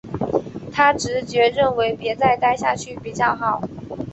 [0.71, 3.61] 她直觉认为別再待下去比较好